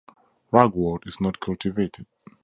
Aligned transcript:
Ragwort 0.51 1.05
is 1.05 1.21
not 1.21 1.39
cultivated. 1.39 2.07